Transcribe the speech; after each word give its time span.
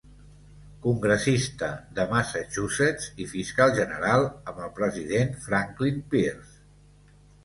Congressista 0.83 1.67
de 1.99 2.05
Massachusetts 2.13 3.09
i 3.25 3.27
Fiscal 3.33 3.73
General 3.81 4.25
amb 4.31 4.63
el 4.69 4.71
President 4.79 5.37
Franklin 5.45 6.01
Pierce. 6.15 6.49